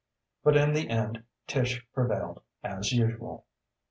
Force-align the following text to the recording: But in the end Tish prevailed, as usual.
But 0.43 0.57
in 0.57 0.73
the 0.73 0.89
end 0.89 1.21
Tish 1.45 1.85
prevailed, 1.93 2.41
as 2.63 2.91
usual. 2.91 3.45